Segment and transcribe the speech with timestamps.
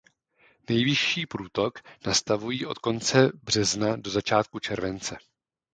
[0.69, 5.17] Nejvyšší průtoky nastávají od konce března do začátku července.